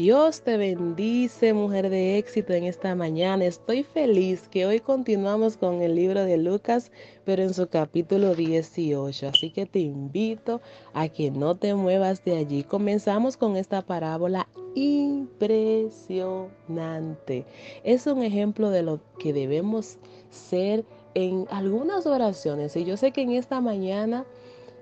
Dios 0.00 0.40
te 0.40 0.56
bendice, 0.56 1.52
mujer 1.52 1.90
de 1.90 2.16
éxito, 2.16 2.54
en 2.54 2.64
esta 2.64 2.94
mañana. 2.94 3.44
Estoy 3.44 3.82
feliz 3.82 4.48
que 4.50 4.64
hoy 4.64 4.80
continuamos 4.80 5.58
con 5.58 5.82
el 5.82 5.94
libro 5.94 6.24
de 6.24 6.38
Lucas, 6.38 6.90
pero 7.26 7.42
en 7.42 7.52
su 7.52 7.68
capítulo 7.68 8.34
18. 8.34 9.28
Así 9.28 9.50
que 9.50 9.66
te 9.66 9.80
invito 9.80 10.62
a 10.94 11.10
que 11.10 11.30
no 11.30 11.54
te 11.54 11.74
muevas 11.74 12.24
de 12.24 12.38
allí. 12.38 12.62
Comenzamos 12.62 13.36
con 13.36 13.58
esta 13.58 13.82
parábola 13.82 14.48
impresionante. 14.74 17.44
Es 17.84 18.06
un 18.06 18.22
ejemplo 18.22 18.70
de 18.70 18.82
lo 18.82 19.00
que 19.18 19.34
debemos 19.34 19.98
ser 20.30 20.86
en 21.12 21.46
algunas 21.50 22.06
oraciones. 22.06 22.74
Y 22.74 22.86
yo 22.86 22.96
sé 22.96 23.12
que 23.12 23.20
en 23.20 23.32
esta 23.32 23.60
mañana 23.60 24.24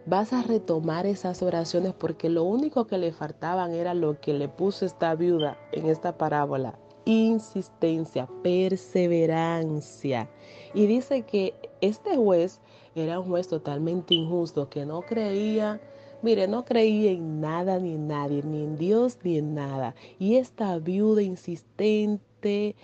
vas 0.09 0.33
a 0.33 0.43
retomar 0.43 1.05
esas 1.05 1.43
oraciones 1.43 1.93
porque 1.93 2.31
lo 2.31 2.43
único 2.45 2.87
que 2.87 2.97
le 2.97 3.13
faltaban 3.13 3.75
era 3.75 3.93
lo 3.93 4.19
que 4.19 4.33
le 4.33 4.49
puso 4.49 4.87
esta 4.87 5.15
viuda 5.15 5.59
en 5.73 5.87
esta 5.87 6.17
parábola. 6.17 6.79
Insistencia, 7.05 8.27
perseverancia. 8.43 10.31
Y 10.73 10.87
dice 10.87 11.23
que 11.23 11.55
este 11.83 12.17
juez 12.17 12.61
era 12.95 13.21
un 13.21 13.29
juez 13.29 13.49
totalmente 13.49 14.15
injusto, 14.15 14.71
que 14.71 14.87
no 14.87 15.03
creía, 15.03 15.79
mire, 16.23 16.49
no 16.49 16.65
creía 16.65 17.11
en 17.11 17.41
nada 17.43 17.79
ni 17.79 17.93
en 17.93 18.09
nadie, 18.09 18.43
ni 18.43 18.65
en 18.65 18.77
Dios 18.79 19.19
ni 19.25 19.37
en 19.37 19.55
nada. 19.55 19.95
Y 20.19 20.37
esta 20.37 20.79
viuda 20.79 21.21
insistente 21.21 22.77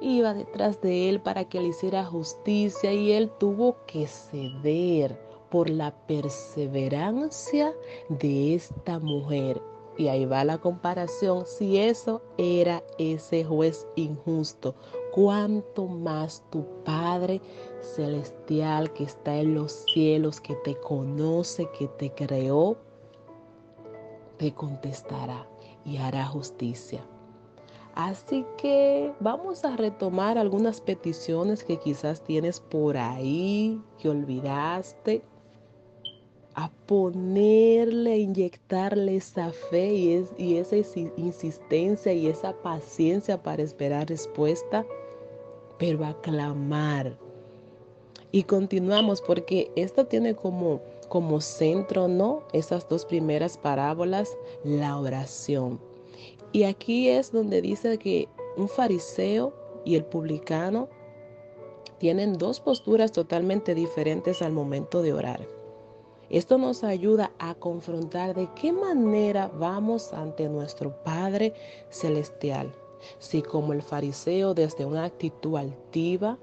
iba 0.00 0.34
detrás 0.34 0.80
de 0.80 1.08
él 1.08 1.20
para 1.20 1.48
que 1.48 1.60
le 1.60 1.68
hiciera 1.68 2.04
justicia 2.04 2.92
y 2.92 3.12
él 3.12 3.30
tuvo 3.38 3.76
que 3.86 4.08
ceder 4.08 5.16
por 5.54 5.70
la 5.70 5.92
perseverancia 6.08 7.72
de 8.08 8.56
esta 8.56 8.98
mujer. 8.98 9.62
Y 9.96 10.08
ahí 10.08 10.26
va 10.26 10.42
la 10.42 10.58
comparación. 10.58 11.46
Si 11.46 11.78
eso 11.78 12.20
era 12.38 12.82
ese 12.98 13.44
juez 13.44 13.86
injusto, 13.94 14.74
cuánto 15.12 15.86
más 15.86 16.42
tu 16.50 16.66
Padre 16.84 17.40
celestial 17.80 18.92
que 18.94 19.04
está 19.04 19.36
en 19.36 19.54
los 19.54 19.84
cielos, 19.84 20.40
que 20.40 20.56
te 20.64 20.74
conoce, 20.74 21.68
que 21.78 21.86
te 21.86 22.10
creó, 22.10 22.76
te 24.38 24.52
contestará 24.52 25.48
y 25.84 25.98
hará 25.98 26.26
justicia. 26.26 27.06
Así 27.94 28.44
que 28.58 29.14
vamos 29.20 29.64
a 29.64 29.76
retomar 29.76 30.36
algunas 30.36 30.80
peticiones 30.80 31.62
que 31.62 31.78
quizás 31.78 32.24
tienes 32.24 32.58
por 32.58 32.96
ahí, 32.96 33.80
que 34.00 34.08
olvidaste 34.08 35.22
a 36.54 36.70
ponerle, 36.86 38.18
inyectarle 38.18 39.16
esa 39.16 39.50
fe 39.50 39.92
y, 39.92 40.24
y 40.38 40.56
esa 40.56 40.76
insistencia 41.16 42.12
y 42.12 42.28
esa 42.28 42.52
paciencia 42.52 43.42
para 43.42 43.62
esperar 43.62 44.08
respuesta, 44.08 44.86
pero 45.78 46.04
a 46.04 46.20
clamar. 46.20 47.16
Y 48.30 48.42
continuamos 48.44 49.20
porque 49.20 49.70
esto 49.76 50.06
tiene 50.06 50.34
como, 50.34 50.80
como 51.08 51.40
centro, 51.40 52.08
¿no? 52.08 52.42
Esas 52.52 52.88
dos 52.88 53.04
primeras 53.04 53.56
parábolas, 53.56 54.36
la 54.64 54.98
oración. 54.98 55.80
Y 56.52 56.64
aquí 56.64 57.08
es 57.08 57.32
donde 57.32 57.60
dice 57.60 57.98
que 57.98 58.28
un 58.56 58.68
fariseo 58.68 59.52
y 59.84 59.96
el 59.96 60.04
publicano 60.04 60.88
tienen 61.98 62.38
dos 62.38 62.60
posturas 62.60 63.12
totalmente 63.12 63.74
diferentes 63.74 64.42
al 64.42 64.52
momento 64.52 65.02
de 65.02 65.12
orar. 65.12 65.63
Esto 66.30 66.58
nos 66.58 66.84
ayuda 66.84 67.32
a 67.38 67.54
confrontar 67.54 68.34
de 68.34 68.48
qué 68.54 68.72
manera 68.72 69.48
vamos 69.48 70.12
ante 70.12 70.48
nuestro 70.48 71.02
Padre 71.04 71.54
Celestial. 71.90 72.74
Si 73.18 73.42
como 73.42 73.72
el 73.72 73.82
fariseo 73.82 74.54
desde 74.54 74.86
una 74.86 75.04
actitud 75.04 75.56
altiva, 75.56 76.38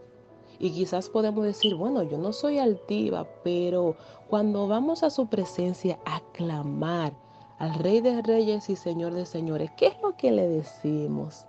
y 0.60 0.70
quizás 0.70 1.10
podemos 1.10 1.44
decir, 1.44 1.74
bueno, 1.74 2.04
yo 2.04 2.20
no 2.20 2.32
soy 2.32 2.60
altiva, 2.60 3.28
pero 3.44 3.96
cuando 4.30 4.68
vamos 4.68 5.02
a 5.02 5.10
su 5.10 5.28
presencia 5.28 5.98
a 6.06 6.22
clamar 6.34 7.14
al 7.58 7.74
Rey 7.74 8.00
de 8.00 8.22
Reyes 8.22 8.70
y 8.70 8.76
Señor 8.76 9.14
de 9.14 9.26
Señores, 9.26 9.72
¿qué 9.76 9.88
es 9.88 10.02
lo 10.04 10.16
que 10.16 10.32
le 10.32 10.48
decimos? 10.48 11.48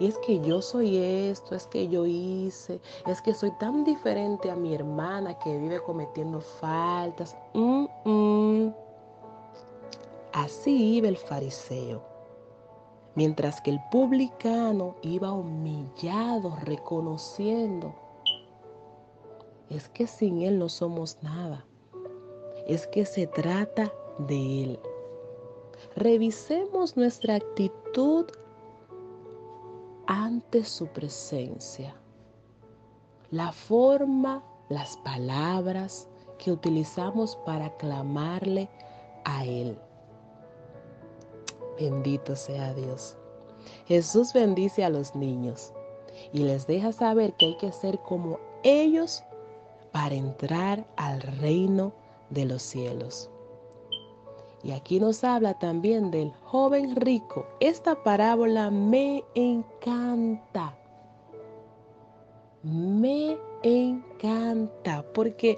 Y 0.00 0.06
es 0.06 0.18
que 0.20 0.40
yo 0.40 0.62
soy 0.62 0.96
esto, 0.96 1.54
es 1.54 1.66
que 1.66 1.86
yo 1.86 2.06
hice, 2.06 2.80
es 3.06 3.20
que 3.20 3.34
soy 3.34 3.50
tan 3.58 3.84
diferente 3.84 4.50
a 4.50 4.56
mi 4.56 4.74
hermana 4.74 5.38
que 5.38 5.58
vive 5.58 5.78
cometiendo 5.82 6.40
faltas. 6.40 7.36
Así 10.32 10.94
iba 10.94 11.06
el 11.06 11.18
fariseo. 11.18 12.02
Mientras 13.14 13.60
que 13.60 13.72
el 13.72 13.80
publicano 13.90 14.96
iba 15.02 15.32
humillado, 15.32 16.56
reconociendo, 16.62 17.94
es 19.68 19.86
que 19.90 20.06
sin 20.06 20.40
Él 20.40 20.58
no 20.58 20.70
somos 20.70 21.18
nada. 21.22 21.66
Es 22.66 22.86
que 22.86 23.04
se 23.04 23.26
trata 23.26 23.92
de 24.16 24.64
Él. 24.64 24.80
Revisemos 25.94 26.96
nuestra 26.96 27.34
actitud 27.34 28.26
ante 30.10 30.64
su 30.64 30.88
presencia. 30.88 31.94
La 33.30 33.52
forma, 33.52 34.42
las 34.68 34.96
palabras 34.96 36.08
que 36.36 36.50
utilizamos 36.50 37.38
para 37.46 37.70
clamarle 37.76 38.68
a 39.24 39.44
Él. 39.44 39.78
Bendito 41.78 42.34
sea 42.34 42.74
Dios. 42.74 43.16
Jesús 43.86 44.32
bendice 44.32 44.84
a 44.84 44.90
los 44.90 45.14
niños 45.14 45.72
y 46.32 46.40
les 46.40 46.66
deja 46.66 46.92
saber 46.92 47.32
que 47.34 47.46
hay 47.46 47.56
que 47.58 47.70
ser 47.70 48.00
como 48.00 48.40
ellos 48.64 49.22
para 49.92 50.16
entrar 50.16 50.84
al 50.96 51.20
reino 51.20 51.92
de 52.30 52.46
los 52.46 52.62
cielos. 52.62 53.30
Y 54.62 54.72
aquí 54.72 55.00
nos 55.00 55.24
habla 55.24 55.58
también 55.58 56.10
del 56.10 56.32
joven 56.44 56.96
rico. 56.96 57.46
Esta 57.60 58.02
parábola 58.02 58.70
me 58.70 59.24
encanta. 59.34 60.76
Me 62.62 63.38
encanta 63.62 65.02
porque 65.14 65.56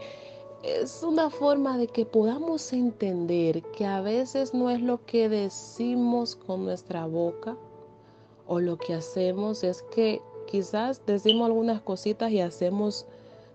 es 0.63 1.03
una 1.03 1.31
forma 1.31 1.77
de 1.77 1.89
que 1.89 2.07
podamos 2.07 2.73
entender 2.73 3.63
que 3.77 3.85
a 3.85 4.01
veces 4.01 4.55
no 4.55 4.71
es 4.71 4.81
lo 4.81 5.05
que 5.05 5.29
decimos 5.29 6.37
con 6.37 6.65
nuestra 6.65 7.07
boca 7.07 7.57
o 8.47 8.61
lo 8.61 8.77
que 8.79 8.95
hacemos 8.95 9.65
es 9.65 9.83
que 9.95 10.23
quizás 10.47 11.05
decimos 11.05 11.47
algunas 11.47 11.81
cositas 11.81 12.31
y 12.31 12.41
hacemos 12.41 13.07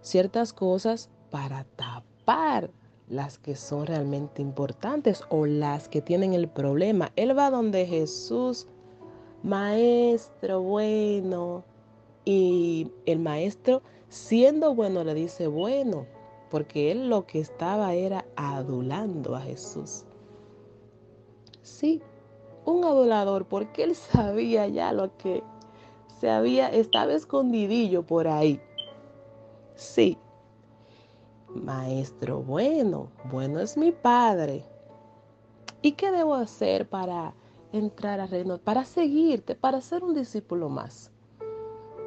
ciertas 0.01 0.51
cosas 0.51 1.09
para 1.29 1.63
tapar 1.77 2.69
las 3.07 3.37
que 3.37 3.55
son 3.55 3.85
realmente 3.85 4.41
importantes 4.41 5.23
o 5.29 5.45
las 5.45 5.87
que 5.87 6.01
tienen 6.01 6.33
el 6.33 6.47
problema. 6.47 7.11
Él 7.15 7.37
va 7.37 7.49
donde 7.49 7.85
Jesús, 7.85 8.67
maestro 9.43 10.61
bueno, 10.61 11.63
y 12.25 12.91
el 13.05 13.19
maestro, 13.19 13.81
siendo 14.09 14.75
bueno, 14.75 15.05
le 15.05 15.13
dice 15.13 15.47
bueno, 15.47 16.05
porque 16.49 16.91
él 16.91 17.09
lo 17.09 17.25
que 17.25 17.39
estaba 17.39 17.93
era 17.93 18.25
adulando 18.35 19.35
a 19.35 19.41
Jesús. 19.41 20.03
Sí, 21.61 22.01
un 22.65 22.83
adulador, 22.83 23.45
porque 23.45 23.83
él 23.83 23.95
sabía 23.95 24.67
ya 24.67 24.91
lo 24.91 25.15
que 25.17 25.41
se 26.19 26.29
había, 26.29 26.67
estaba 26.67 27.13
escondidillo 27.13 28.03
por 28.03 28.27
ahí. 28.27 28.59
Sí, 29.75 30.17
Maestro 31.53 32.39
bueno, 32.41 33.09
bueno 33.31 33.59
es 33.59 33.77
mi 33.77 33.91
Padre. 33.91 34.65
¿Y 35.81 35.93
qué 35.93 36.11
debo 36.11 36.35
hacer 36.35 36.87
para 36.89 37.33
entrar 37.71 38.19
al 38.19 38.29
reino, 38.29 38.57
para 38.57 38.83
seguirte, 38.83 39.55
para 39.55 39.81
ser 39.81 40.03
un 40.03 40.13
discípulo 40.13 40.69
más? 40.69 41.11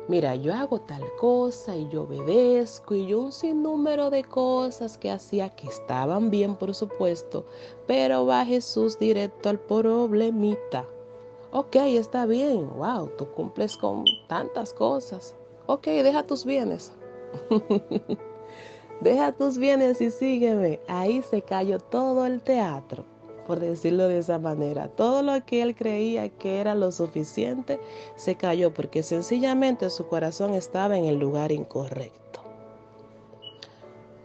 Mira, 0.08 0.34
yo 0.34 0.52
hago 0.52 0.80
tal 0.80 1.04
cosa 1.18 1.76
y 1.76 1.88
yo 1.88 2.02
obedezco 2.02 2.94
y 2.94 3.06
yo 3.06 3.20
un 3.20 3.32
sinnúmero 3.32 4.10
de 4.10 4.24
cosas 4.24 4.98
que 4.98 5.10
hacía 5.10 5.50
que 5.50 5.68
estaban 5.68 6.30
bien, 6.30 6.56
por 6.56 6.74
supuesto, 6.74 7.46
pero 7.86 8.26
va 8.26 8.44
Jesús 8.44 8.98
directo 8.98 9.48
al 9.48 9.60
problemita. 9.60 10.84
Ok, 11.52 11.76
está 11.76 12.26
bien, 12.26 12.68
wow, 12.76 13.08
tú 13.16 13.30
cumples 13.30 13.76
con 13.76 14.04
tantas 14.26 14.74
cosas. 14.74 15.34
Ok, 15.66 15.86
deja 15.86 16.26
tus 16.26 16.44
bienes. 16.44 16.92
deja 19.00 19.32
tus 19.32 19.58
bienes 19.58 20.00
y 20.00 20.10
sígueme. 20.10 20.80
Ahí 20.88 21.22
se 21.22 21.42
cayó 21.42 21.78
todo 21.78 22.26
el 22.26 22.40
teatro, 22.40 23.04
por 23.46 23.60
decirlo 23.60 24.08
de 24.08 24.18
esa 24.18 24.38
manera. 24.38 24.88
Todo 24.88 25.22
lo 25.22 25.44
que 25.44 25.62
él 25.62 25.74
creía 25.74 26.28
que 26.28 26.60
era 26.60 26.74
lo 26.74 26.92
suficiente 26.92 27.80
se 28.16 28.34
cayó 28.34 28.72
porque 28.72 29.02
sencillamente 29.02 29.90
su 29.90 30.06
corazón 30.06 30.54
estaba 30.54 30.96
en 30.96 31.06
el 31.06 31.18
lugar 31.18 31.52
incorrecto. 31.52 32.40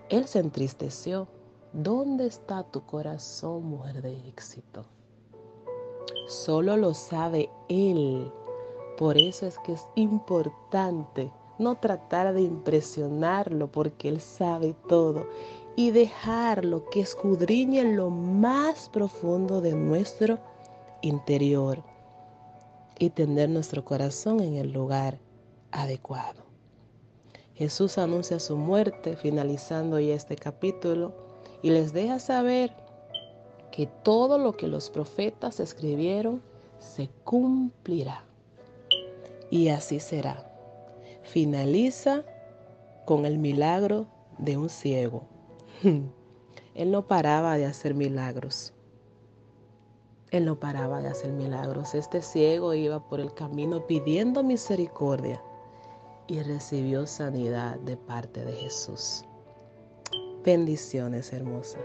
Él 0.10 0.28
se 0.28 0.40
entristeció. 0.40 1.28
¿Dónde 1.74 2.28
está 2.28 2.64
tu 2.64 2.86
corazón, 2.86 3.66
mujer 3.66 4.02
de 4.02 4.16
éxito? 4.30 4.86
Solo 6.28 6.78
lo 6.78 6.94
sabe 6.94 7.50
Él. 7.68 8.32
Por 8.98 9.18
eso 9.18 9.46
es 9.46 9.60
que 9.60 9.74
es 9.74 9.86
importante 9.96 11.30
no 11.58 11.76
tratar 11.76 12.34
de 12.34 12.42
impresionarlo 12.42 13.72
porque 13.72 14.10
Él 14.10 14.22
sabe 14.22 14.76
todo 14.88 15.28
y 15.76 15.92
dejarlo 15.92 16.90
que 16.90 17.02
escudriñe 17.02 17.84
lo 17.84 18.10
más 18.10 18.90
profundo 18.90 19.62
de 19.62 19.74
nuestro 19.74 20.40
interior 21.02 21.84
y 22.98 23.10
tener 23.10 23.50
nuestro 23.50 23.84
corazón 23.84 24.40
en 24.40 24.56
el 24.56 24.72
lugar 24.72 25.20
adecuado. 25.72 26.44
Jesús 27.56 27.98
anuncia 27.98 28.40
su 28.40 28.58
muerte 28.58 29.16
finalizando 29.16 30.00
ya 30.00 30.14
este 30.14 30.36
capítulo 30.36 31.14
y 31.62 31.70
les 31.70 31.94
deja 31.94 32.20
saber 32.20 32.74
que 33.72 33.88
todo 33.88 34.38
lo 34.38 34.56
que 34.56 34.68
los 34.68 34.90
profetas 34.90 35.60
escribieron 35.60 36.42
se 36.80 37.10
cumplirá. 37.24 38.24
Y 39.50 39.70
así 39.70 40.00
será. 40.00 40.55
Finaliza 41.26 42.24
con 43.06 43.26
el 43.26 43.38
milagro 43.38 44.08
de 44.38 44.58
un 44.58 44.70
ciego. 44.70 45.24
Él 46.76 46.92
no 46.92 47.08
paraba 47.08 47.58
de 47.58 47.66
hacer 47.66 47.94
milagros. 47.94 48.74
Él 50.32 50.46
no 50.46 50.60
paraba 50.60 51.02
de 51.02 51.10
hacer 51.10 51.32
milagros. 51.32 51.94
Este 51.96 52.22
ciego 52.22 52.74
iba 52.74 53.08
por 53.08 53.20
el 53.20 53.34
camino 53.34 53.86
pidiendo 53.88 54.44
misericordia 54.44 55.42
y 56.28 56.42
recibió 56.42 57.08
sanidad 57.08 57.78
de 57.80 57.96
parte 57.96 58.44
de 58.44 58.54
Jesús. 58.54 59.24
Bendiciones, 60.44 61.32
hermosa. 61.32 61.80